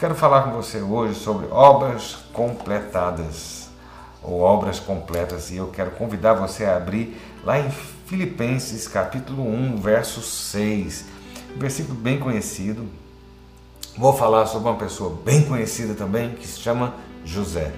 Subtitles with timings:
[0.00, 3.68] quero falar com você hoje sobre obras completadas
[4.22, 7.70] ou obras completas e eu quero convidar você a abrir lá em
[8.06, 11.04] Filipenses capítulo 1, verso 6,
[11.54, 12.86] um versículo bem conhecido.
[13.94, 17.70] Vou falar sobre uma pessoa bem conhecida também que se chama José.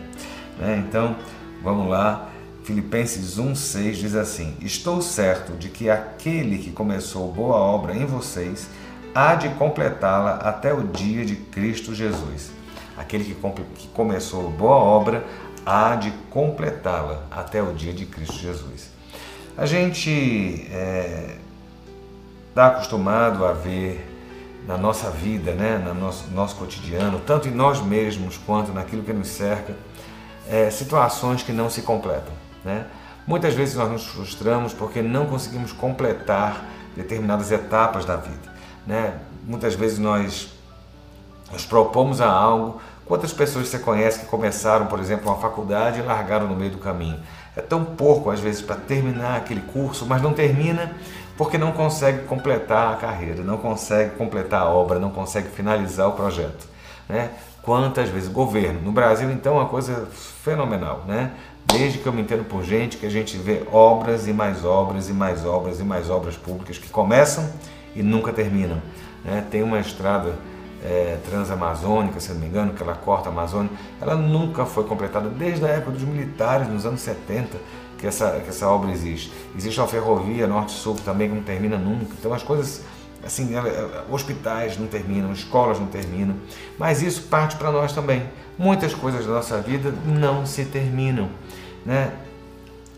[0.61, 0.81] Né?
[0.87, 1.17] Então,
[1.61, 2.29] vamos lá.
[2.63, 8.69] Filipenses 1,6 diz assim: Estou certo de que aquele que começou boa obra em vocês
[9.15, 12.51] há de completá-la até o dia de Cristo Jesus.
[12.97, 15.25] Aquele que, que começou boa obra
[15.65, 18.91] há de completá-la até o dia de Cristo Jesus.
[19.57, 21.37] A gente está é,
[22.55, 24.09] tá acostumado a ver
[24.67, 29.13] na nossa vida, né, no nosso, nosso cotidiano, tanto em nós mesmos quanto naquilo que
[29.13, 29.75] nos cerca,
[30.49, 32.33] é, situações que não se completam.
[32.65, 32.87] Né?
[33.27, 36.65] Muitas vezes nós nos frustramos porque não conseguimos completar
[36.97, 38.52] determinadas etapas da vida.
[38.87, 39.15] Né?
[39.45, 40.49] Muitas vezes nós
[41.53, 42.81] nos propomos a algo.
[43.05, 46.79] Quantas pessoas você conhece que começaram, por exemplo, uma faculdade e largaram no meio do
[46.79, 47.19] caminho?
[47.55, 50.95] É tão pouco, às vezes, para terminar aquele curso, mas não termina
[51.37, 56.13] porque não consegue completar a carreira, não consegue completar a obra, não consegue finalizar o
[56.13, 56.67] projeto.
[57.09, 57.31] Né?
[57.63, 58.29] Quantas vezes?
[58.29, 58.81] Governo.
[58.81, 60.07] No Brasil, então, é uma coisa
[60.43, 61.05] fenomenal.
[61.07, 61.33] Né?
[61.67, 65.09] Desde que eu me entendo por gente, que a gente vê obras e mais obras
[65.09, 67.51] e mais obras e mais obras públicas que começam
[67.95, 68.81] e nunca terminam.
[69.25, 69.45] Né?
[69.51, 70.35] Tem uma estrada
[70.85, 75.29] é, transamazônica, se não me engano, que ela corta a Amazônia, ela nunca foi completada
[75.29, 77.57] desde a época dos militares, nos anos 70,
[77.99, 79.33] que essa, que essa obra existe.
[79.57, 82.15] Existe uma ferrovia norte-sul também que não termina nunca.
[82.19, 82.83] Então as coisas,
[83.25, 83.53] assim,
[84.11, 86.35] hospitais não terminam, escolas não terminam,
[86.79, 88.25] mas isso parte para nós também.
[88.59, 91.31] Muitas coisas da nossa vida não se terminam,
[91.87, 92.13] né?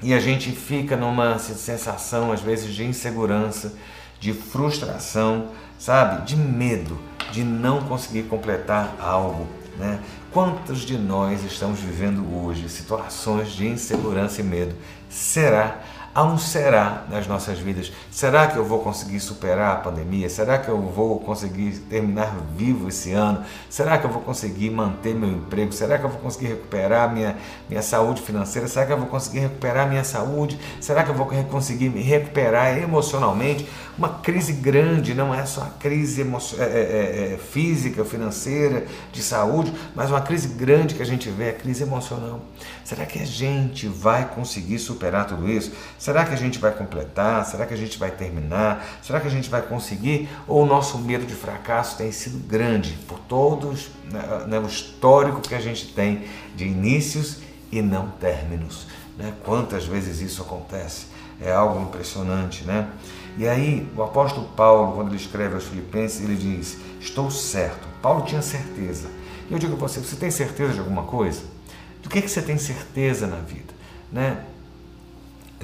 [0.03, 3.73] E a gente fica numa sensação, às vezes, de insegurança,
[4.21, 5.49] de frustração,
[5.79, 6.25] sabe?
[6.25, 6.99] De medo
[7.35, 9.47] de não conseguir completar algo.
[9.77, 9.99] Né?
[10.33, 14.75] Quantos de nós estamos vivendo hoje situações de insegurança e medo?
[15.11, 15.81] Será
[16.15, 17.93] há um será nas nossas vidas.
[18.11, 20.29] Será que eu vou conseguir superar a pandemia?
[20.31, 23.45] Será que eu vou conseguir terminar vivo esse ano?
[23.69, 25.73] Será que eu vou conseguir manter meu emprego?
[25.73, 27.37] Será que eu vou conseguir recuperar minha,
[27.69, 28.69] minha saúde financeira?
[28.69, 30.59] Será que eu vou conseguir recuperar minha saúde?
[30.81, 33.69] Será que eu vou conseguir me recuperar emocionalmente?
[33.97, 39.23] Uma crise grande não é só a crise é, é, é, é, física, financeira, de
[39.23, 42.41] saúde, mas uma crise grande que a gente vê, a crise emocional.
[42.85, 45.73] Será que a gente vai conseguir superar tudo isso?
[46.05, 47.47] Será que a gente vai completar?
[47.47, 48.87] Será que a gente vai terminar?
[49.01, 50.29] Será que a gente vai conseguir?
[50.47, 55.41] Ou o nosso medo de fracasso tem sido grande por todos né, né, o histórico
[55.41, 57.39] que a gente tem de inícios
[57.73, 58.87] e não términos?
[59.17, 59.33] Né?
[59.47, 61.07] Quantas vezes isso acontece?
[61.41, 62.87] É algo impressionante, né?
[63.39, 67.89] E aí, o apóstolo Paulo, quando ele escreve aos Filipenses, ele diz: Estou certo.
[68.03, 69.09] Paulo tinha certeza.
[69.49, 71.41] E eu digo a você: você tem certeza de alguma coisa?
[72.03, 73.73] Do que, é que você tem certeza na vida?
[74.13, 74.45] Né?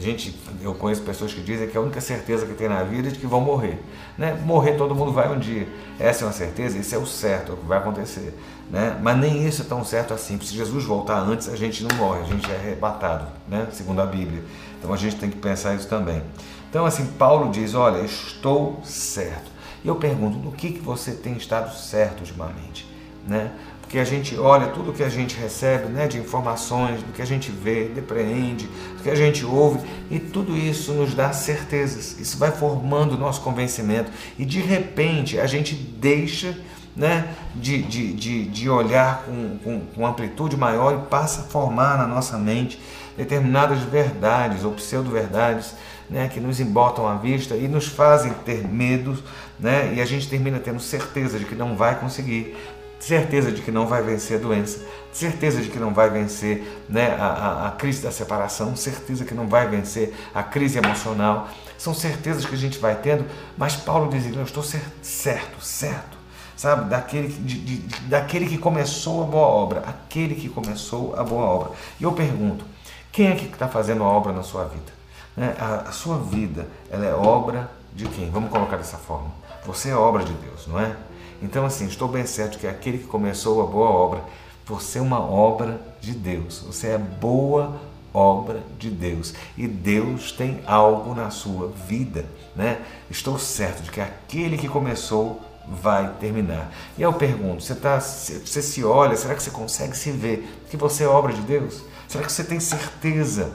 [0.01, 3.09] A gente, eu conheço pessoas que dizem que a única certeza que tem na vida
[3.09, 3.79] é de que vão morrer.
[4.17, 4.33] Né?
[4.47, 5.69] Morrer todo mundo vai um dia.
[5.99, 8.35] Essa é uma certeza, isso é o certo, é o que vai acontecer.
[8.71, 8.99] Né?
[9.03, 10.41] Mas nem isso é tão certo assim.
[10.41, 13.69] Se Jesus voltar antes, a gente não morre, a gente é arrebatado, né?
[13.73, 14.43] segundo a Bíblia.
[14.79, 16.23] Então a gente tem que pensar isso também.
[16.71, 19.51] Então, assim, Paulo diz: Olha, estou certo.
[19.85, 22.89] E eu pergunto: no que, que você tem estado certo ultimamente?
[23.27, 23.51] Né?
[23.91, 27.25] que a gente olha tudo que a gente recebe né, de informações, do que a
[27.25, 28.67] gente vê, depreende,
[28.97, 32.17] do que a gente ouve, e tudo isso nos dá certezas.
[32.21, 36.57] Isso vai formando o nosso convencimento e de repente a gente deixa
[36.95, 41.99] né, de, de, de, de olhar com, com, com amplitude maior e passa a formar
[41.99, 42.81] na nossa mente
[43.17, 45.75] determinadas verdades ou pseudo-verdades
[46.09, 49.19] né, que nos embotam à vista e nos fazem ter medo,
[49.59, 52.57] né, e a gente termina tendo certeza de que não vai conseguir,
[53.01, 57.17] certeza de que não vai vencer a doença, certeza de que não vai vencer né,
[57.19, 61.49] a, a, a, crise da separação, certeza que não vai vencer a crise emocional.
[61.79, 63.25] São certezas que a gente vai tendo,
[63.57, 66.19] mas Paulo diz: Eu estou certo, certo,
[66.55, 66.91] sabe?
[66.91, 71.71] Daquele, de, de, daquele que começou a boa obra, aquele que começou a boa obra.
[71.99, 72.67] E eu pergunto:
[73.11, 74.93] quem é que está fazendo a obra na sua vida?
[75.35, 75.57] Né?
[75.59, 78.31] A, a sua vida ela é obra de quem?
[78.31, 79.31] Vamos colocar dessa forma.
[79.65, 80.95] Você é obra de Deus, não é?
[81.43, 84.23] Então, assim, estou bem certo que aquele que começou a boa obra,
[84.67, 87.81] você é uma obra de Deus, você é boa
[88.13, 92.25] obra de Deus e Deus tem algo na sua vida,
[92.57, 92.81] né?
[93.09, 96.73] Estou certo de que aquele que começou vai terminar.
[96.99, 100.77] E eu pergunto, você, tá, você se olha, será que você consegue se ver que
[100.77, 101.83] você é obra de Deus?
[102.09, 103.53] Será que você tem certeza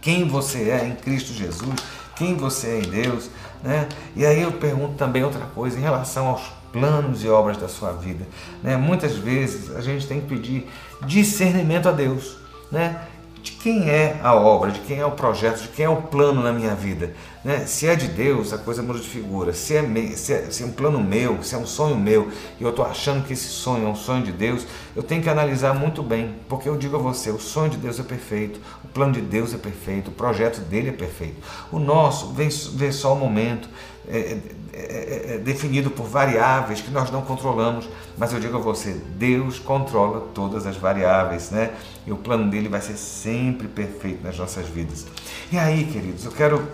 [0.00, 1.76] quem você é em Cristo Jesus?
[2.18, 3.30] quem você é em Deus.
[3.62, 3.88] Né?
[4.14, 7.92] E aí eu pergunto também outra coisa em relação aos planos e obras da sua
[7.92, 8.26] vida.
[8.62, 8.76] Né?
[8.76, 10.70] Muitas vezes a gente tem que pedir
[11.06, 12.36] discernimento a Deus.
[12.70, 13.00] Né?
[13.42, 16.42] de quem é a obra, de quem é o projeto, de quem é o plano
[16.42, 17.14] na minha vida.
[17.44, 17.60] Né?
[17.66, 19.52] Se é de Deus, a coisa muda de figura.
[19.52, 22.30] Se é, me, se, é, se é um plano meu, se é um sonho meu,
[22.60, 25.30] e eu estou achando que esse sonho é um sonho de Deus, eu tenho que
[25.30, 28.88] analisar muito bem, porque eu digo a você: o sonho de Deus é perfeito, o
[28.88, 31.36] plano de Deus é perfeito, o projeto dele é perfeito.
[31.70, 33.68] O nosso vem, vem só o momento.
[34.10, 34.38] É,
[34.72, 38.92] é, é, é, definido por variáveis que nós não controlamos, mas eu digo a você,
[39.16, 41.72] Deus controla todas as variáveis, né?
[42.06, 45.04] E o plano dele vai ser sempre perfeito nas nossas vidas.
[45.50, 46.68] E aí, queridos, eu quero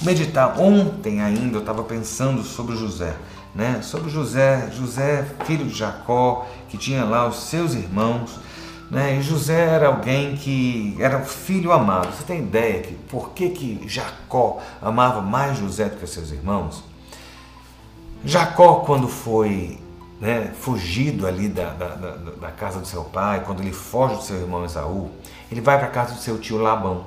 [0.00, 0.58] meditar.
[0.58, 3.14] Ontem ainda eu estava pensando sobre José,
[3.54, 3.80] né?
[3.82, 8.38] Sobre José, José, filho de Jacó, que tinha lá os seus irmãos.
[8.90, 9.18] Né?
[9.18, 12.12] E José era alguém que era um filho amado.
[12.12, 16.82] Você tem ideia que por que, que Jacó amava mais José do que seus irmãos?
[18.24, 19.78] Jacó, quando foi
[20.20, 24.22] né, fugido ali da, da, da, da, casa do seu pai, quando ele foge do
[24.22, 25.10] seu irmão Esaú,
[25.50, 27.06] ele vai para a casa do seu tio Labão.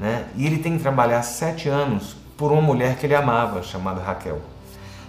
[0.00, 0.26] Né?
[0.34, 4.40] E ele tem que trabalhar sete anos por uma mulher que ele amava, chamada Raquel.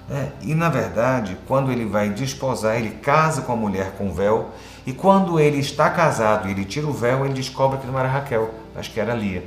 [0.10, 4.52] É, e na verdade, quando ele vai desposar, ele casa com a mulher com véu,
[4.86, 8.08] e quando ele está casado e ele tira o véu, ele descobre que não era
[8.08, 9.44] Raquel, acho que era Lia.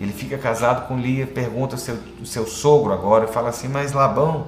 [0.00, 4.46] Ele fica casado com Lia, pergunta seu, seu sogro agora, fala assim: Mas Labão,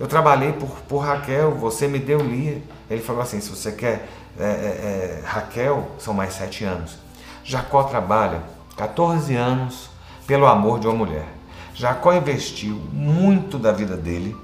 [0.00, 2.62] eu trabalhei por, por Raquel, você me deu Lia.
[2.88, 4.08] Ele falou assim: Se você quer
[4.38, 6.98] é, é, é Raquel, são mais sete anos.
[7.44, 8.42] Jacó trabalha
[8.76, 9.90] 14 anos
[10.26, 11.26] pelo amor de uma mulher.
[11.74, 14.34] Jacó investiu muito da vida dele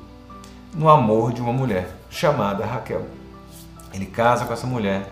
[0.75, 3.07] no amor de uma mulher chamada Raquel.
[3.93, 5.09] Ele casa com essa mulher,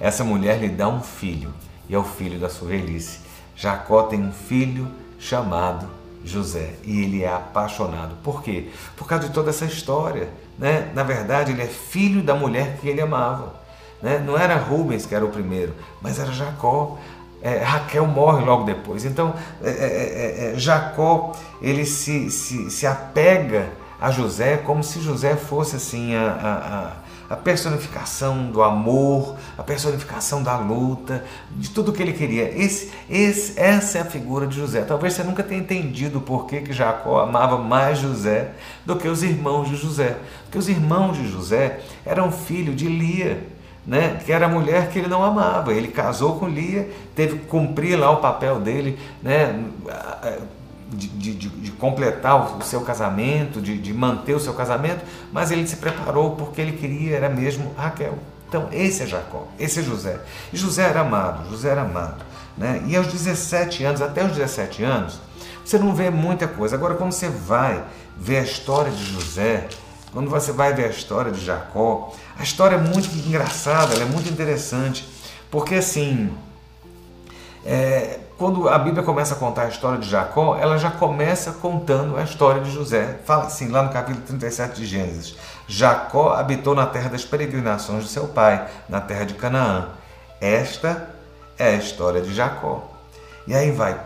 [0.00, 1.52] essa mulher lhe dá um filho,
[1.88, 3.20] e é o filho da sua velhice.
[3.54, 4.88] Jacó tem um filho
[5.18, 5.88] chamado
[6.24, 8.16] José e ele é apaixonado.
[8.22, 8.68] Por quê?
[8.96, 10.28] Por causa de toda essa história.
[10.58, 10.90] Né?
[10.94, 13.54] Na verdade, ele é filho da mulher que ele amava.
[14.02, 14.18] Né?
[14.18, 15.72] Não era Rubens que era o primeiro,
[16.02, 16.98] mas era Jacó.
[17.40, 19.04] É, Raquel morre logo depois.
[19.04, 21.32] Então, é, é, é, é Jacó
[21.62, 23.68] ele se, se, se apega
[24.00, 26.96] a José como se José fosse assim a,
[27.30, 32.52] a, a, personificação do amor, a personificação da luta, de tudo que ele queria.
[32.56, 34.82] Esse, esse, essa é a figura de José.
[34.82, 38.50] Talvez você nunca tenha entendido por que, que Jacó amava mais José
[38.84, 40.16] do que os irmãos de José.
[40.44, 43.56] Porque os irmãos de José eram filhos de Lia.
[43.86, 45.72] Né, que era a mulher que ele não amava.
[45.72, 49.62] Ele casou com Lia, teve que cumprir lá o papel dele, né,
[50.88, 55.66] de, de, de, completar o seu casamento, de, de manter o seu casamento, mas ele
[55.66, 58.18] se preparou porque ele queria, era mesmo Raquel.
[58.48, 60.20] Então, esse é Jacó, esse é José.
[60.52, 62.24] E José era amado, José era amado.
[62.56, 62.82] Né?
[62.86, 65.20] E aos 17 anos, até os 17 anos,
[65.64, 66.76] você não vê muita coisa.
[66.76, 67.84] Agora, quando você vai
[68.16, 69.68] ver a história de José,
[70.12, 74.08] quando você vai ver a história de Jacó, a história é muito engraçada, ela é
[74.08, 75.06] muito interessante,
[75.50, 76.30] porque assim,
[77.64, 82.16] é, quando a Bíblia começa a contar a história de Jacó, ela já começa contando
[82.18, 83.18] a história de José.
[83.24, 85.36] Fala assim, lá no capítulo 37 de Gênesis:
[85.66, 89.88] Jacó habitou na terra das peregrinações de seu pai, na terra de Canaã.
[90.38, 91.08] Esta
[91.58, 92.90] é a história de Jacó.
[93.46, 93.98] E aí vai.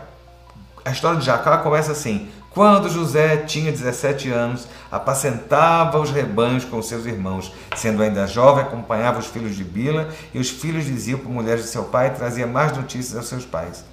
[0.85, 6.81] A história de Jacó começa assim: quando José tinha 17 anos, apacentava os rebanhos com
[6.81, 7.51] seus irmãos.
[7.75, 11.69] Sendo ainda jovem, acompanhava os filhos de Bila, e os filhos diziam para mulheres de
[11.69, 13.90] seu pai e trazia mais notícias aos seus pais.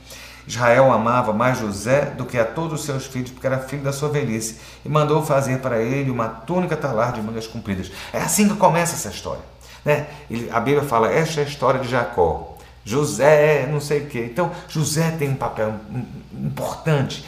[0.48, 3.92] Israel amava mais José do que a todos os seus filhos, porque era filho da
[3.92, 7.92] sua velhice, e mandou fazer para ele uma túnica talar de mangas compridas.
[8.12, 9.42] É assim que começa essa história.
[9.84, 10.06] Né?
[10.50, 12.56] a Bíblia fala: esta é a história de Jacó.
[12.84, 14.26] José, não sei o quê.
[14.32, 15.74] Então, José tem um papel
[16.32, 17.22] importante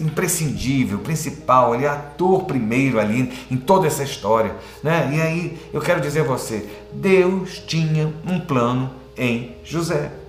[0.00, 4.54] imprescindível, principal, ele é ator primeiro ali em toda essa história.
[4.82, 5.10] Né?
[5.14, 10.21] E aí eu quero dizer a você: Deus tinha um plano em José.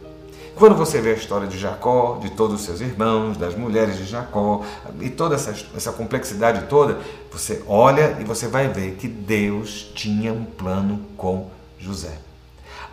[0.55, 4.05] Quando você vê a história de Jacó, de todos os seus irmãos, das mulheres de
[4.05, 4.63] Jacó
[4.99, 6.99] e toda essa, essa complexidade toda,
[7.31, 12.17] você olha e você vai ver que Deus tinha um plano com José.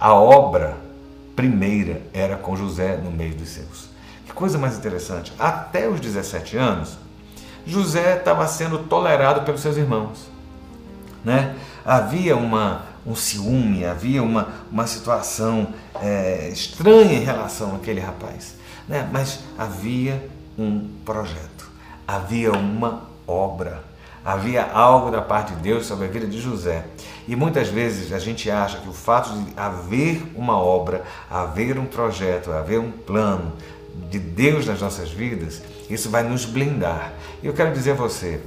[0.01, 0.77] A obra
[1.37, 3.91] primeira era com José no meio dos seus.
[4.27, 5.33] Que coisa mais interessante.
[5.39, 6.97] Até os 17 anos,
[7.67, 10.31] José estava sendo tolerado pelos seus irmãos.
[11.25, 11.55] Né?
[11.85, 15.69] Havia uma, um ciúme, havia uma, uma situação
[16.01, 18.55] é, estranha em relação àquele rapaz.
[18.89, 19.09] Né?
[19.13, 20.29] Mas havia
[20.59, 21.71] um projeto,
[22.07, 23.83] havia uma obra,
[24.25, 26.85] havia algo da parte de Deus sobre a vida de José.
[27.27, 31.87] E muitas vezes a gente acha que o fato de haver uma obra, haver um
[31.87, 33.53] projeto, haver um plano,
[34.09, 37.13] de Deus nas nossas vidas, isso vai nos blindar.
[37.43, 38.41] E eu quero dizer a você,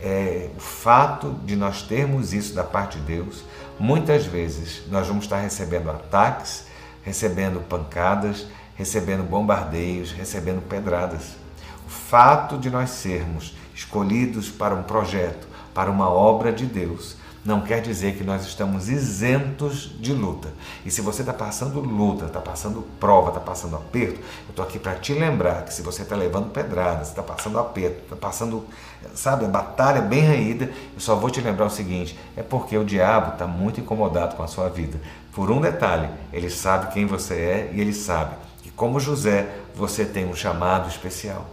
[0.00, 3.44] é, o fato de nós termos isso da parte de Deus,
[3.78, 6.66] muitas vezes nós vamos estar recebendo ataques,
[7.02, 11.36] recebendo pancadas, recebendo bombardeios, recebendo pedradas.
[11.86, 17.62] O fato de nós sermos escolhidos para um projeto, para uma obra de Deus, não
[17.62, 20.50] quer dizer que nós estamos isentos de luta.
[20.84, 24.78] E se você está passando luta, está passando prova, está passando aperto, eu estou aqui
[24.78, 28.66] para te lembrar que se você está levando pedradas, está passando aperto, está passando,
[29.14, 32.84] sabe, a batalha bem raída, eu só vou te lembrar o seguinte: é porque o
[32.84, 35.00] diabo está muito incomodado com a sua vida.
[35.32, 40.04] Por um detalhe, ele sabe quem você é e ele sabe que, como José, você
[40.04, 41.46] tem um chamado especial.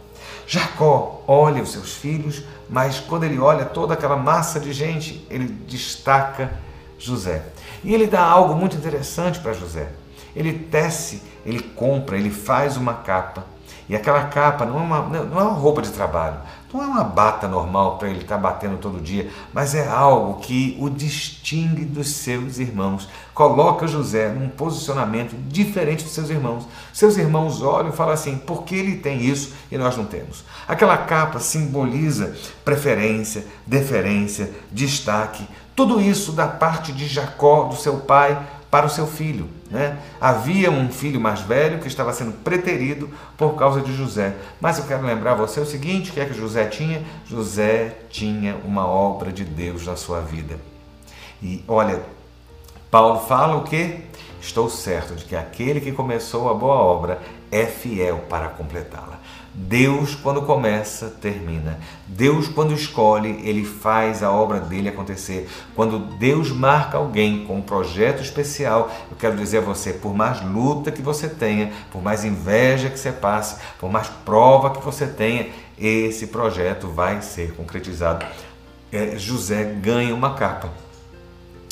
[0.46, 5.46] Jacó olha os seus filhos, mas quando ele olha toda aquela massa de gente, ele
[5.46, 6.52] destaca
[6.98, 7.42] José.
[7.82, 9.88] E ele dá algo muito interessante para José.
[10.34, 13.44] Ele tece, ele compra, ele faz uma capa.
[13.88, 16.38] E aquela capa não é uma, não é uma roupa de trabalho,
[16.72, 20.40] não é uma bata normal para ele estar tá batendo todo dia, mas é algo
[20.40, 23.08] que o distingue dos seus irmãos.
[23.32, 26.66] Coloca José num posicionamento diferente dos seus irmãos.
[26.92, 30.44] Seus irmãos olham e falam assim: por que ele tem isso e nós não temos?
[30.66, 35.46] Aquela capa simboliza preferência, deferência, destaque,
[35.76, 39.48] tudo isso da parte de Jacó, do seu pai, para o seu filho.
[39.70, 39.98] Né?
[40.20, 44.34] Havia um filho mais velho que estava sendo preterido por causa de José.
[44.60, 47.02] Mas eu quero lembrar você o seguinte: o que é que José tinha?
[47.26, 50.58] José tinha uma obra de Deus na sua vida.
[51.42, 52.02] E olha,
[52.90, 54.00] Paulo fala o que?
[54.40, 57.20] Estou certo de que aquele que começou a boa obra
[57.50, 59.18] é fiel para completá-la.
[59.58, 61.78] Deus, quando começa, termina.
[62.06, 65.48] Deus, quando escolhe, ele faz a obra dele acontecer.
[65.74, 70.42] Quando Deus marca alguém com um projeto especial, eu quero dizer a você: por mais
[70.42, 75.06] luta que você tenha, por mais inveja que você passe, por mais prova que você
[75.06, 75.48] tenha,
[75.78, 78.26] esse projeto vai ser concretizado.
[78.92, 80.68] É, José ganha uma capa.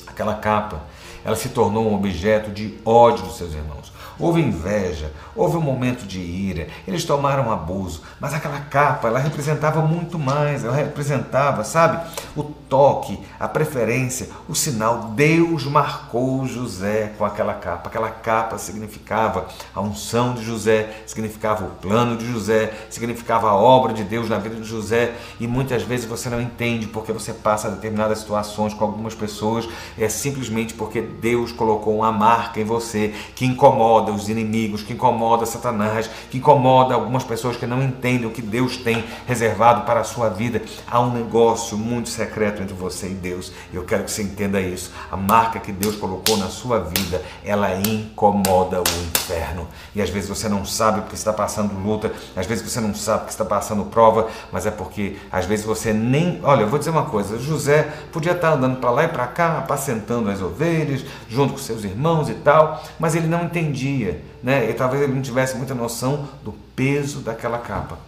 [0.07, 0.85] Aquela capa,
[1.23, 6.07] ela se tornou um objeto de ódio dos seus irmãos houve inveja, houve um momento
[6.07, 12.07] de ira, eles tomaram abuso, mas aquela capa, ela representava muito mais, ela representava, sabe,
[12.37, 15.13] o toque, a preferência, o sinal.
[15.15, 17.89] Deus marcou José com aquela capa.
[17.89, 23.93] Aquela capa significava a unção de José, significava o plano de José, significava a obra
[23.93, 27.71] de Deus na vida de José, e muitas vezes você não entende porque você passa
[27.71, 29.69] determinadas situações com algumas pessoas,
[29.99, 34.93] é simplesmente porque Deus colocou uma marca em você que incomoda incomoda os inimigos, que
[34.93, 40.01] incomoda Satanás, que incomoda algumas pessoas que não entendem o que Deus tem reservado para
[40.01, 40.63] a sua vida.
[40.91, 43.53] Há um negócio muito secreto entre você e Deus.
[43.73, 44.93] Eu quero que você entenda isso.
[45.11, 49.67] A marca que Deus colocou na sua vida, ela incomoda o inferno.
[49.95, 53.21] E às vezes você não sabe porque está passando luta, às vezes você não sabe
[53.21, 56.41] porque está passando prova, mas é porque às vezes você nem.
[56.43, 59.59] Olha, eu vou dizer uma coisa: José podia estar andando para lá e para cá,
[59.59, 64.71] apacentando as ovelhas, junto com seus irmãos e tal, mas ele não entendia dia, né?
[64.71, 67.99] E talvez ele não tivesse muita noção do peso daquela capa.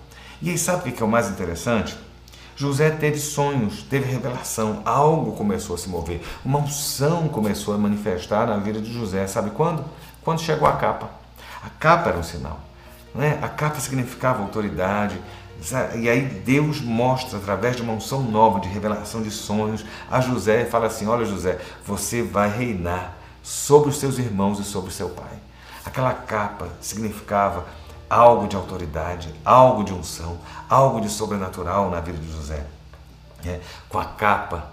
[0.41, 1.97] E aí sabe o que é o mais interessante?
[2.57, 8.47] José teve sonhos, teve revelação, algo começou a se mover, uma unção começou a manifestar
[8.47, 9.27] na vida de José.
[9.27, 9.85] Sabe quando?
[10.23, 11.11] Quando chegou a capa.
[11.63, 12.61] A capa era um sinal.
[13.15, 13.39] Né?
[13.43, 15.21] A capa significava autoridade.
[15.99, 20.63] E aí Deus mostra, através de uma unção nova, de revelação de sonhos, a José
[20.63, 24.93] e fala assim: Olha, José, você vai reinar sobre os seus irmãos e sobre o
[24.93, 25.46] seu pai.
[25.87, 27.65] Aquela capa significava
[28.11, 30.37] algo de autoridade, algo de unção,
[30.69, 32.67] algo de sobrenatural na vida de José.
[33.45, 34.69] É, com a capa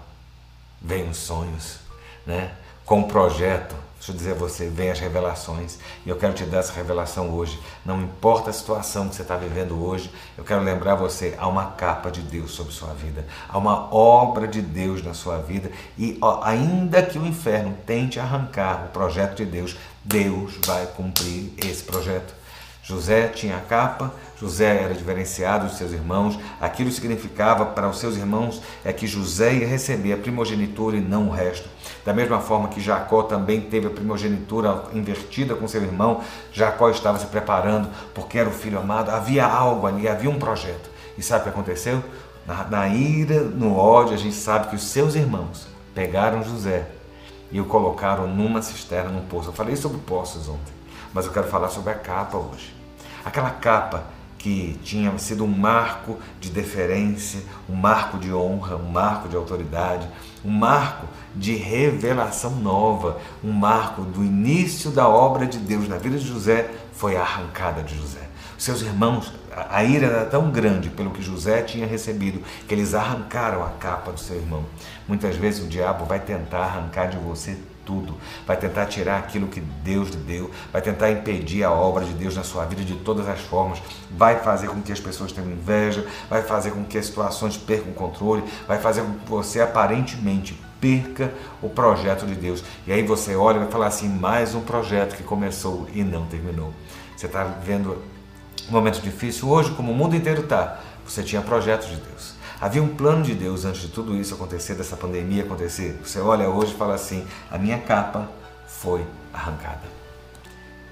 [0.82, 1.78] vem os sonhos,
[2.26, 2.52] né?
[2.84, 5.78] com o projeto, deixa eu dizer a você, vem as revelações.
[6.04, 7.58] E eu quero te dar essa revelação hoje.
[7.84, 11.70] Não importa a situação que você está vivendo hoje, eu quero lembrar você, há uma
[11.70, 15.70] capa de Deus sobre sua vida, há uma obra de Deus na sua vida.
[15.96, 21.52] E ó, ainda que o inferno tente arrancar o projeto de Deus, Deus vai cumprir
[21.56, 22.43] esse projeto.
[22.84, 26.38] José tinha a capa, José era diferenciado dos seus irmãos.
[26.60, 31.28] Aquilo significava para os seus irmãos é que José ia receber a primogenitura e não
[31.28, 31.66] o resto.
[32.04, 36.20] Da mesma forma que Jacó também teve a primogenitura invertida com seu irmão,
[36.52, 39.10] Jacó estava se preparando porque era o filho amado.
[39.10, 40.90] Havia algo ali, havia um projeto.
[41.16, 42.04] E sabe o que aconteceu?
[42.46, 46.86] Na, na ira, no ódio, a gente sabe que os seus irmãos pegaram José
[47.50, 49.48] e o colocaram numa cisterna, num poço.
[49.48, 50.73] Eu falei sobre poços ontem,
[51.14, 52.74] mas eu quero falar sobre a capa hoje.
[53.24, 54.04] Aquela capa
[54.36, 60.06] que tinha sido um marco de deferência, um marco de honra, um marco de autoridade,
[60.44, 66.18] um marco de revelação nova, um marco do início da obra de Deus na vida
[66.18, 68.28] de José, foi arrancada de José.
[68.58, 69.32] seus irmãos,
[69.70, 74.12] a, ira era tão grande pelo que José tinha recebido, que eles arrancaram a capa
[74.12, 74.64] do seu irmão.
[75.08, 79.60] Muitas vezes o diabo vai tentar arrancar de você tudo, vai tentar tirar aquilo que
[79.60, 83.28] Deus lhe deu, vai tentar impedir a obra de Deus na sua vida de todas
[83.28, 87.06] as formas, vai fazer com que as pessoas tenham inveja, vai fazer com que as
[87.06, 92.62] situações percam o controle, vai fazer com que você aparentemente perca o projeto de Deus.
[92.86, 96.26] E aí você olha e vai falar assim: mais um projeto que começou e não
[96.26, 96.72] terminou.
[97.16, 98.02] Você está vivendo
[98.68, 100.80] um momento difícil hoje, como o mundo inteiro está.
[101.06, 102.34] Você tinha projetos de Deus.
[102.60, 106.00] Havia um plano de Deus antes de tudo isso acontecer, dessa pandemia acontecer.
[106.04, 108.28] Você olha hoje e fala assim: a minha capa
[108.66, 109.82] foi arrancada.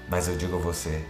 [0.09, 1.05] Mas eu digo a você: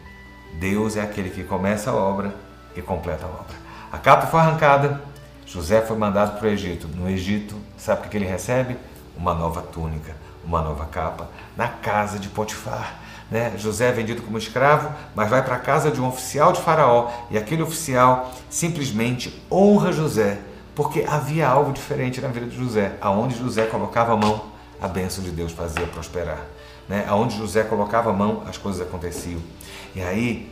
[0.60, 2.34] Deus é aquele que começa a obra
[2.76, 3.56] e completa a obra.
[3.92, 5.02] A capa foi arrancada,
[5.46, 6.88] José foi mandado para o Egito.
[6.88, 8.78] No Egito, sabe o que ele recebe?
[9.16, 13.03] Uma nova túnica, uma nova capa, na casa de Potifar.
[13.34, 13.52] Né?
[13.58, 17.10] José é vendido como escravo, mas vai para a casa de um oficial de Faraó
[17.32, 20.38] e aquele oficial simplesmente honra José,
[20.76, 22.96] porque havia algo diferente na vida de José.
[23.02, 24.40] Aonde José colocava a mão,
[24.80, 26.46] a bênção de Deus fazia prosperar.
[26.88, 27.06] Né?
[27.10, 29.42] Aonde José colocava a mão, as coisas aconteciam.
[29.96, 30.52] E aí,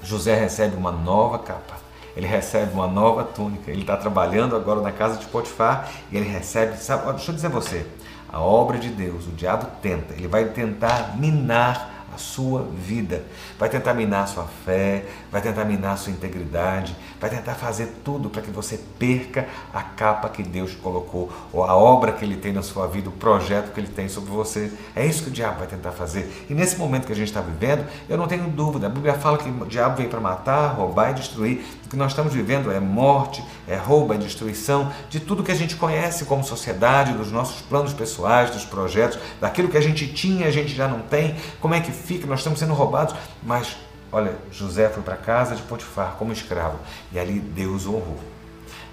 [0.00, 1.74] José recebe uma nova capa,
[2.16, 3.68] ele recebe uma nova túnica.
[3.68, 6.76] Ele está trabalhando agora na casa de Potifar e ele recebe.
[6.76, 7.84] Sabe, deixa eu dizer a você:
[8.32, 13.24] a obra de Deus, o diabo tenta, ele vai tentar minar a sua vida,
[13.58, 18.00] vai tentar minar a sua fé, vai tentar minar a sua integridade, vai tentar fazer
[18.04, 22.36] tudo para que você perca a capa que Deus colocou, ou a obra que Ele
[22.36, 24.72] tem na sua vida, o projeto que Ele tem sobre você.
[24.94, 26.46] É isso que o diabo vai tentar fazer.
[26.48, 29.38] E nesse momento que a gente está vivendo, eu não tenho dúvida, a Bíblia fala
[29.38, 31.64] que o diabo veio para matar, roubar e destruir.
[31.86, 35.56] O que nós estamos vivendo é morte, é roubo, é destruição de tudo que a
[35.56, 40.46] gente conhece como sociedade, dos nossos planos pessoais, dos projetos, daquilo que a gente tinha,
[40.46, 41.36] a gente já não tem.
[41.60, 42.26] Como é que fica?
[42.26, 43.76] Nós estamos sendo roubados, mas
[44.10, 46.78] olha, José foi para a casa de Potifar como escravo
[47.12, 48.20] e ali Deus o honrou.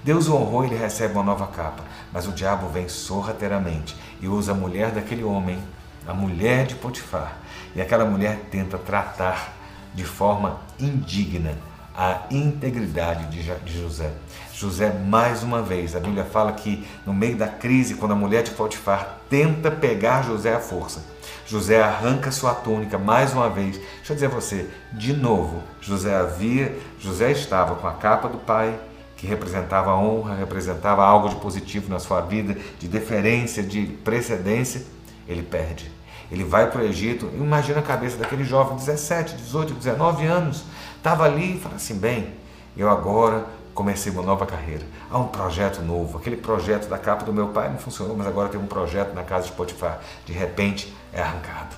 [0.04, 1.84] Deus o honrou e ele recebe uma nova capa,
[2.14, 5.60] mas o diabo vem sorrateiramente e usa a mulher daquele homem,
[6.08, 7.38] a mulher de Potifar,
[7.76, 9.54] e aquela mulher tenta tratar
[9.94, 11.56] de forma indigna
[11.96, 14.14] a integridade de José.
[14.58, 18.42] José, mais uma vez, a Bíblia fala que no meio da crise, quando a mulher
[18.42, 21.06] de Potifar tenta pegar José à força,
[21.46, 23.78] José arranca sua túnica mais uma vez.
[23.78, 28.40] Deixa eu dizer a você, de novo, José havia, José estava com a capa do
[28.40, 28.74] pai,
[29.16, 34.82] que representava honra, representava algo de positivo na sua vida, de deferência, de precedência,
[35.28, 35.92] ele perde.
[36.32, 40.64] Ele vai para o Egito, imagina a cabeça daquele jovem, 17, 18, 19 anos,
[40.98, 42.34] estava ali e fala assim: bem,
[42.76, 43.46] eu agora
[43.78, 44.84] comecei uma nova carreira.
[45.08, 46.18] Há um projeto novo.
[46.18, 49.24] Aquele projeto da capa do meu pai não funcionou, mas agora tem um projeto na
[49.24, 50.02] casa de Potifar.
[50.26, 51.76] De repente é arrancado.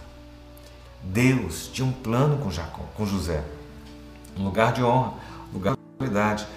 [1.03, 3.43] Deus tinha um plano com Jacó, com José.
[4.37, 5.11] Um lugar de honra,
[5.51, 6.47] um lugar de autoridade.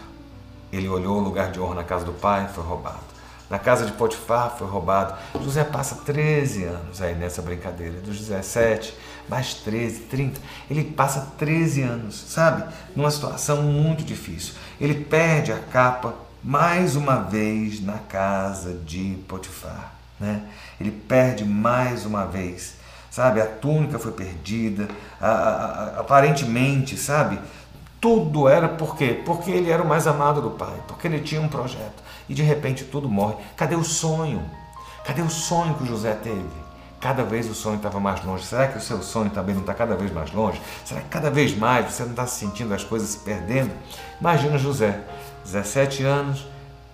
[0.73, 3.13] Ele olhou o lugar de honra na casa do pai, foi roubado
[3.53, 5.15] na casa de Potifar foi roubado.
[5.45, 8.97] José passa 13 anos aí nessa brincadeira, dos 17,
[9.29, 10.41] mais 13, 30.
[10.71, 12.65] Ele passa 13 anos, sabe?
[12.97, 14.55] Numa situação muito difícil.
[14.83, 19.93] Ele perde a capa mais uma vez na casa de Potifar.
[20.19, 20.43] Né?
[20.81, 22.75] Ele perde mais uma vez,
[23.09, 23.41] sabe?
[23.41, 24.89] A túnica foi perdida,
[25.21, 27.39] a, a, a, aparentemente, sabe?
[28.01, 29.23] Tudo era por quê?
[29.25, 32.43] Porque ele era o mais amado do pai, porque ele tinha um projeto e de
[32.43, 33.37] repente tudo morre.
[33.57, 34.43] Cadê o sonho?
[35.05, 36.43] Cadê o sonho que o José teve?
[37.03, 38.47] Cada vez o sonho estava mais longe.
[38.47, 40.63] Será que o seu sonho também não está cada vez mais longe?
[40.85, 43.73] Será que cada vez mais você não está sentindo as coisas se perdendo?
[44.21, 45.01] Imagina José,
[45.45, 46.47] 17 anos,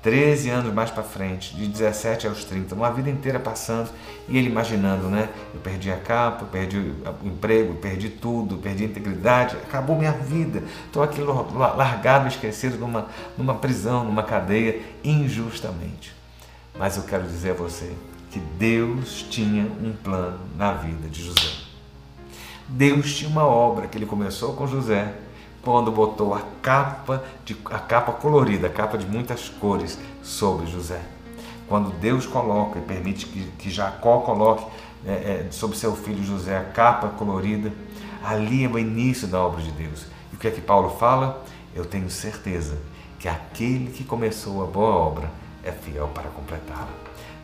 [0.03, 3.91] 13 anos mais para frente, de 17 aos 30, uma vida inteira passando
[4.27, 5.29] e ele imaginando, né?
[5.53, 10.63] Eu perdi a capa, perdi o emprego, perdi tudo, perdi a integridade, acabou minha vida.
[10.87, 16.17] Estou aqui largado, esquecido numa, numa prisão, numa cadeia, injustamente.
[16.79, 17.93] Mas eu quero dizer a você
[18.31, 21.51] que Deus tinha um plano na vida de José.
[22.69, 25.15] Deus tinha uma obra que ele começou com José
[25.63, 31.01] quando botou a capa, de, a capa colorida, a capa de muitas cores sobre José.
[31.67, 34.65] Quando Deus coloca e permite que, que Jacó coloque
[35.07, 37.73] é, é, sobre seu filho José a capa colorida,
[38.23, 40.07] ali é o início da obra de Deus.
[40.33, 41.45] E o que é que Paulo fala?
[41.75, 42.79] Eu tenho certeza
[43.19, 45.31] que aquele que começou a boa obra
[45.63, 46.89] é fiel para completá-la.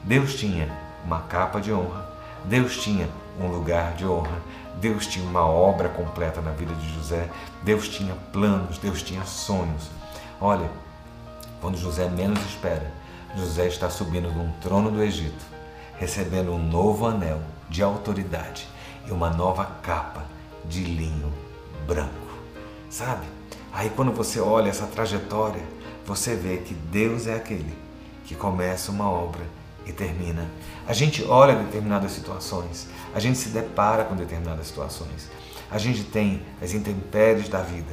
[0.05, 0.71] Deus tinha
[1.03, 2.07] uma capa de honra,
[2.45, 3.09] Deus tinha
[3.41, 4.39] um lugar de honra,
[4.79, 7.27] Deus tinha uma obra completa na vida de José,
[7.63, 9.89] Deus tinha planos, Deus tinha sonhos.
[10.39, 10.69] Olha,
[11.59, 12.93] quando José menos espera,
[13.35, 15.43] José está subindo de um trono do Egito,
[15.97, 17.41] recebendo um novo anel
[17.71, 18.69] de autoridade
[19.07, 20.27] e uma nova capa
[20.67, 21.33] de linho
[21.87, 22.13] branco.
[22.91, 23.25] Sabe?
[23.73, 25.63] Aí quando você olha essa trajetória,
[26.05, 27.75] você vê que Deus é aquele
[28.27, 29.45] que começa uma obra
[29.87, 30.49] e termina.
[30.87, 35.29] A gente olha determinadas situações, a gente se depara com determinadas situações.
[35.71, 37.93] A gente tem as intempéries da vida,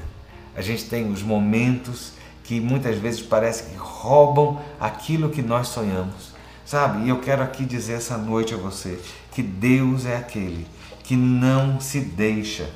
[0.56, 6.32] a gente tem os momentos que muitas vezes parece que roubam aquilo que nós sonhamos.
[6.66, 7.06] Sabe?
[7.06, 9.00] E eu quero aqui dizer essa noite a você
[9.32, 10.68] que Deus é aquele
[11.04, 12.70] que não se deixa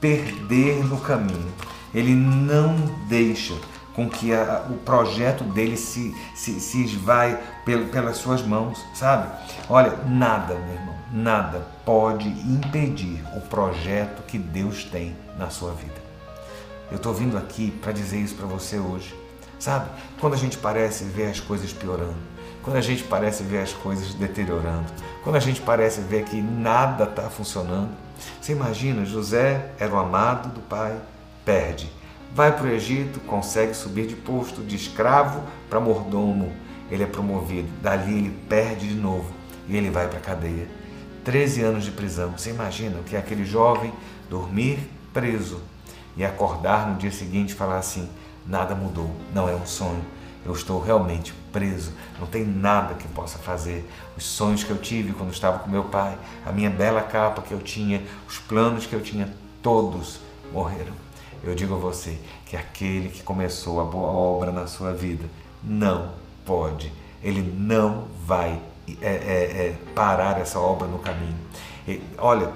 [0.00, 1.52] perder no caminho.
[1.94, 2.74] Ele não
[3.08, 3.54] deixa
[3.94, 9.30] com que a, o projeto dele se, se, se esvai pel, pelas suas mãos, sabe?
[9.68, 16.00] Olha, nada, meu irmão, nada pode impedir o projeto que Deus tem na sua vida.
[16.90, 19.14] Eu estou vindo aqui para dizer isso para você hoje,
[19.58, 19.88] sabe?
[20.20, 22.18] Quando a gente parece ver as coisas piorando,
[22.62, 24.86] quando a gente parece ver as coisas deteriorando,
[25.22, 27.90] quando a gente parece ver que nada está funcionando.
[28.40, 30.96] Você imagina, José era o amado do pai,
[31.44, 32.00] perde
[32.34, 36.52] vai para o Egito, consegue subir de posto de escravo para mordomo.
[36.90, 37.68] Ele é promovido.
[37.80, 39.30] Dali ele perde de novo
[39.68, 40.68] e ele vai para a cadeia.
[41.24, 42.32] 13 anos de prisão.
[42.36, 43.92] Você imagina o que é aquele jovem
[44.28, 44.78] dormir
[45.12, 45.60] preso
[46.16, 48.08] e acordar no dia seguinte e falar assim:
[48.46, 50.04] nada mudou, não é um sonho.
[50.44, 53.88] Eu estou realmente preso, não tem nada que possa fazer.
[54.16, 57.52] Os sonhos que eu tive quando estava com meu pai, a minha bela capa que
[57.52, 59.28] eu tinha, os planos que eu tinha,
[59.62, 60.18] todos
[60.50, 60.94] morreram.
[61.44, 65.24] Eu digo a você que aquele que começou a boa obra na sua vida
[65.62, 68.60] não pode, ele não vai
[69.00, 71.36] é, é, é, parar essa obra no caminho.
[71.86, 72.52] E, olha,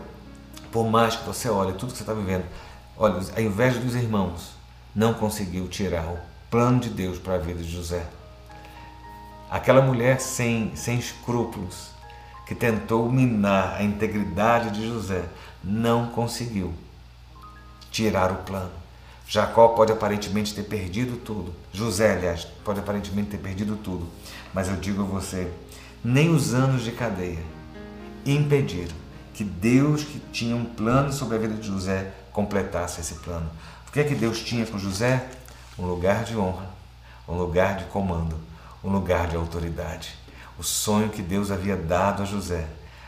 [0.73, 2.45] por mais que você olhe tudo que você está vivendo,
[2.97, 4.55] olha, a inveja dos irmãos
[4.95, 6.19] não conseguiu tirar o
[6.51, 8.07] plano de Deus para a vida de José.
[9.51, 11.91] Aquela mulher sem, sem escrúpulos,
[12.47, 15.25] que tentou minar a integridade de José,
[15.63, 16.75] não conseguiu
[17.91, 18.84] tirar o plano.
[19.27, 21.55] Jacó pode aparentemente ter perdido tudo.
[21.73, 24.07] José, aliás, pode aparentemente ter perdido tudo.
[24.53, 25.51] Mas eu digo a você,
[26.05, 27.43] nem os anos de cadeia
[28.25, 28.95] impediram
[29.33, 33.51] que Deus, que tinha um plano sobre a vida de José, completasse esse plano.
[33.89, 35.27] O que é que Deus tinha com José?
[35.79, 36.71] Um lugar de honra,
[37.27, 38.37] um lugar de comando,
[38.83, 40.15] um lugar de autoridade.
[40.59, 42.67] O sonho que Deus havia dado a José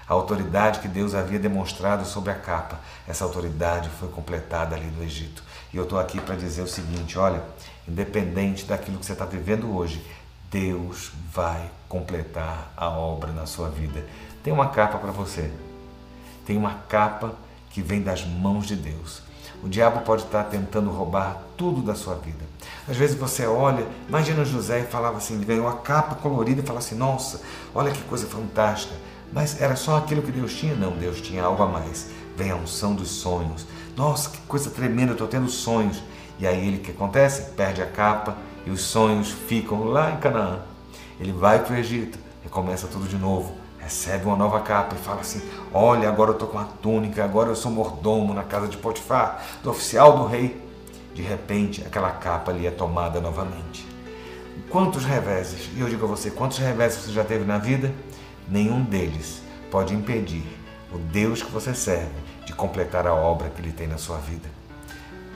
[0.08, 5.02] a autoridade que Deus havia demonstrado sobre a capa, essa autoridade foi completada ali no
[5.02, 5.42] Egito.
[5.72, 7.42] E eu estou aqui para dizer o seguinte: olha,
[7.88, 10.04] independente daquilo que você está vivendo hoje,
[10.50, 14.04] Deus vai completar a obra na sua vida.
[14.42, 15.50] Tem uma capa para você.
[16.46, 17.34] Tem uma capa
[17.70, 19.22] que vem das mãos de Deus.
[19.62, 22.44] O diabo pode estar tentando roubar tudo da sua vida.
[22.88, 26.78] Às vezes você olha, imagina José e falava assim, ganhou a capa colorida e fala
[26.78, 27.40] assim: Nossa,
[27.74, 28.94] olha que coisa fantástica.
[29.32, 30.74] Mas era só aquilo que Deus tinha?
[30.74, 32.08] Não, Deus tinha algo a mais.
[32.36, 33.66] Vem a unção dos sonhos.
[33.96, 36.02] Nossa, que coisa tremenda, estou tendo sonhos.
[36.38, 37.50] E aí ele que acontece?
[37.52, 40.60] Perde a capa e os sonhos ficam lá em Canaã.
[41.18, 45.22] Ele vai para o Egito, recomeça tudo de novo, recebe uma nova capa e fala
[45.22, 45.40] assim:
[45.72, 49.42] Olha, agora eu estou com a túnica, agora eu sou mordomo na casa de Potifar,
[49.62, 50.62] do oficial do rei.
[51.14, 53.86] De repente, aquela capa ali é tomada novamente.
[54.68, 57.94] Quantos reveses, e eu digo a você, quantos reveses você já teve na vida?
[58.48, 60.44] nenhum deles pode impedir
[60.92, 64.48] o Deus que você serve de completar a obra que ele tem na sua vida.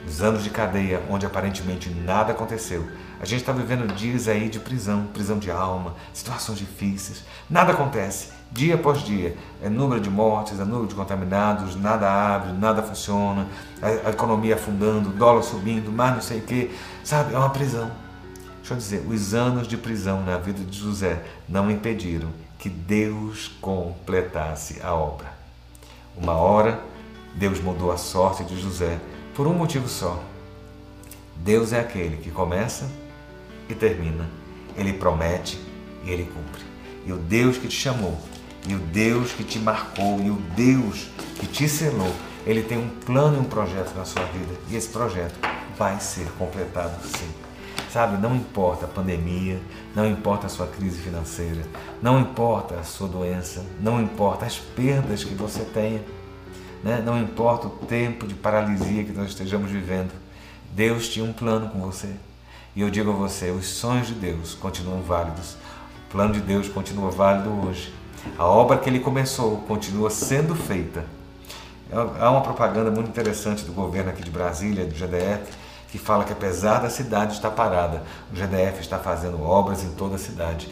[0.07, 4.59] Os anos de cadeia, onde aparentemente nada aconteceu, a gente está vivendo dias aí de
[4.59, 9.37] prisão, prisão de alma, situações difíceis, nada acontece, dia após dia.
[9.61, 13.45] É número de mortes, é número de contaminados, nada abre, nada funciona,
[13.79, 17.35] a, economia afundando, dólar subindo, mais não sei o que, sabe?
[17.35, 17.91] É uma prisão.
[18.57, 23.49] Deixa eu dizer, os anos de prisão na vida de José não impediram que Deus
[23.61, 25.27] completasse a obra.
[26.17, 26.79] Uma hora,
[27.35, 28.99] Deus mudou a sorte de José
[29.33, 30.21] por um motivo só.
[31.37, 32.89] Deus é aquele que começa
[33.69, 34.29] e termina.
[34.75, 35.59] Ele promete
[36.05, 36.63] e ele cumpre.
[37.05, 38.17] E o Deus que te chamou,
[38.67, 42.13] e o Deus que te marcou, e o Deus que te selou,
[42.45, 44.53] ele tem um plano e um projeto na sua vida.
[44.69, 45.39] E esse projeto
[45.77, 47.29] vai ser completado sim.
[47.91, 49.59] Sabe, não importa a pandemia,
[49.93, 51.61] não importa a sua crise financeira,
[52.01, 56.01] não importa a sua doença, não importa as perdas que você tenha,
[56.83, 57.01] né?
[57.05, 60.11] não importa o tempo de paralisia que nós estejamos vivendo.
[60.71, 62.09] Deus tinha um plano com você.
[62.75, 65.53] E eu digo a você: os sonhos de Deus continuam válidos,
[66.07, 67.93] o plano de Deus continua válido hoje.
[68.37, 71.03] A obra que ele começou continua sendo feita.
[71.91, 75.51] Há uma propaganda muito interessante do governo aqui de Brasília, do GDF,
[75.89, 80.15] que fala que apesar da cidade estar parada, o GDF está fazendo obras em toda
[80.15, 80.69] a cidade.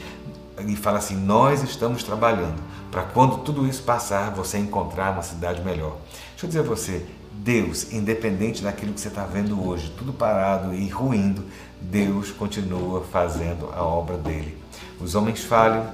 [0.67, 5.61] E fala assim: nós estamos trabalhando para quando tudo isso passar, você encontrar uma cidade
[5.61, 5.97] melhor.
[6.31, 10.73] Deixa eu dizer a você: Deus, independente daquilo que você está vendo hoje, tudo parado
[10.73, 11.45] e ruindo,
[11.81, 14.57] Deus continua fazendo a obra dele.
[14.99, 15.87] Os homens falham,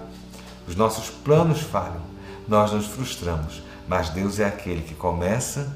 [0.68, 2.02] os nossos planos falham,
[2.48, 5.76] nós nos frustramos, mas Deus é aquele que começa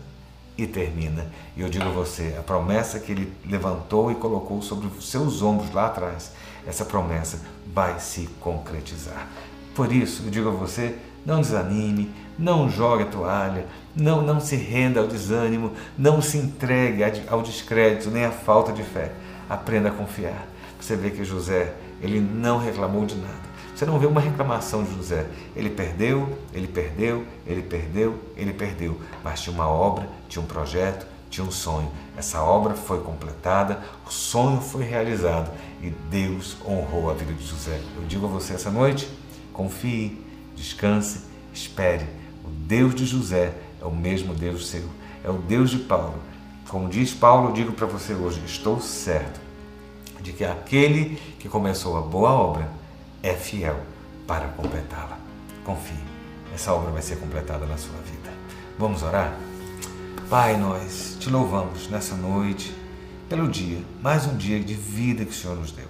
[0.58, 1.28] e termina.
[1.56, 5.42] E eu digo a você, a promessa que ele levantou e colocou sobre os seus
[5.42, 6.32] ombros lá atrás,
[6.66, 7.40] essa promessa
[7.74, 9.28] vai se concretizar.
[9.76, 14.56] Por isso, eu digo a você, não desanime, não jogue a toalha, não, não se
[14.56, 19.12] renda ao desânimo, não se entregue ao descrédito nem à falta de fé.
[19.50, 20.48] Aprenda a confiar.
[20.80, 23.50] Você vê que José, ele não reclamou de nada.
[23.76, 25.26] Você não vê uma reclamação de José.
[25.56, 29.00] Ele perdeu, ele perdeu, ele perdeu, ele perdeu.
[29.24, 31.92] Mas tinha uma obra, tinha um projeto, tinha um sonho.
[32.18, 37.80] Essa obra foi completada, o sonho foi realizado e Deus honrou a vida de José.
[37.96, 39.10] Eu digo a você essa noite:
[39.54, 40.20] confie,
[40.56, 41.22] descanse,
[41.54, 42.06] espere.
[42.44, 44.90] O Deus de José é o mesmo Deus seu,
[45.24, 46.16] é o Deus de Paulo.
[46.68, 49.40] Como diz Paulo, eu digo para você hoje: estou certo
[50.22, 52.70] de que aquele que começou a boa obra
[53.24, 53.80] é fiel
[54.28, 55.18] para completá-la.
[55.64, 56.04] Confie,
[56.54, 58.30] essa obra vai ser completada na sua vida.
[58.78, 59.34] Vamos orar?
[60.30, 62.74] Pai, nós te louvamos nessa noite
[63.28, 65.88] pelo dia, mais um dia de vida que o Senhor nos deu.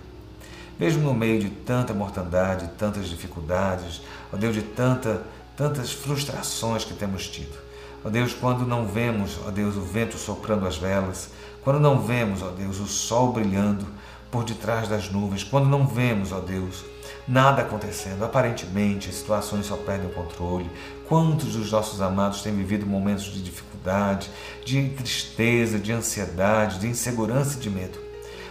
[0.79, 4.01] Mesmo no meio de tanta mortandade, tantas dificuldades,
[4.33, 5.21] ó Deus, de tanta,
[5.55, 7.55] tantas frustrações que temos tido.
[8.03, 11.29] Ó Deus, quando não vemos, ó Deus, o vento soprando as velas,
[11.63, 13.85] quando não vemos, ó Deus, o sol brilhando
[14.31, 16.85] por detrás das nuvens, quando não vemos, ó Deus,
[17.27, 20.69] nada acontecendo, aparentemente as situações só perdem o controle.
[21.07, 24.29] Quantos dos nossos amados têm vivido momentos de dificuldade,
[24.65, 27.99] de tristeza, de ansiedade, de insegurança e de medo?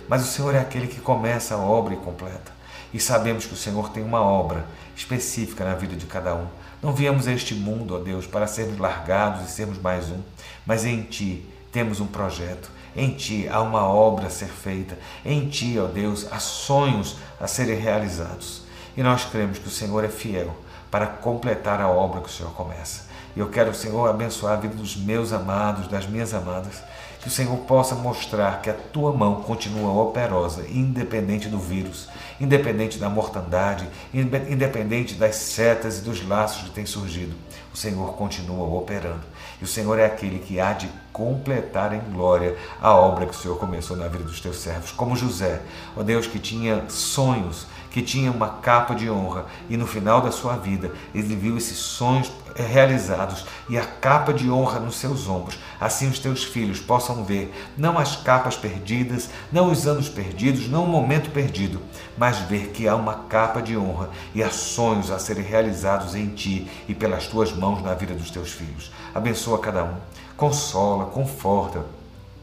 [0.09, 2.53] Mas o Senhor é aquele que começa a obra e completa.
[2.93, 4.65] E sabemos que o Senhor tem uma obra
[4.97, 6.47] específica na vida de cada um.
[6.83, 10.21] Não viemos a este mundo, ó Deus, para sermos largados e sermos mais um,
[10.65, 14.99] mas em Ti temos um projeto em ti há uma obra a ser feita.
[15.25, 18.63] Em ti, ó Deus, há sonhos a serem realizados.
[18.97, 20.55] E nós cremos que o Senhor é fiel
[20.91, 23.07] para completar a obra que o Senhor começa.
[23.37, 26.83] E eu quero, Senhor, abençoar a vida dos meus amados, das minhas amadas.
[27.21, 32.09] Que o Senhor possa mostrar que a tua mão continua operosa, independente do vírus,
[32.41, 37.35] independente da mortandade, independente das setas e dos laços que têm surgido.
[37.75, 39.25] O Senhor continua operando.
[39.61, 43.37] E o Senhor é aquele que há de completar em glória a obra que o
[43.37, 45.61] Senhor começou na vida dos teus servos, como José,
[45.97, 50.31] ó Deus que tinha sonhos, que tinha uma capa de honra e no final da
[50.31, 55.59] sua vida ele viu esses sonhos realizados e a capa de honra nos seus ombros.
[55.81, 60.85] Assim os teus filhos possam ver não as capas perdidas, não os anos perdidos, não
[60.85, 61.81] o momento perdido,
[62.17, 66.29] mas ver que há uma capa de honra e há sonhos a serem realizados em
[66.29, 68.91] ti e pelas tuas mãos na vida dos teus filhos.
[69.15, 69.95] Abençoa cada um,
[70.37, 71.85] consola, conforta,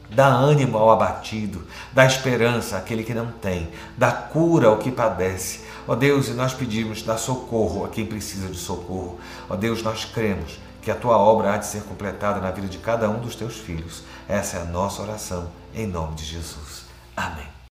[0.09, 5.65] dá ânimo ao abatido, dá esperança àquele que não tem, dá cura ao que padece.
[5.87, 9.19] Ó Deus, e nós pedimos, dá socorro a quem precisa de socorro.
[9.49, 12.77] Ó Deus, nós cremos que a tua obra há de ser completada na vida de
[12.77, 14.03] cada um dos teus filhos.
[14.27, 16.85] Essa é a nossa oração, em nome de Jesus.
[17.15, 17.54] Amém.